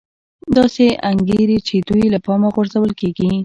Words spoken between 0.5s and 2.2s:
داسې انګېري چې دوی له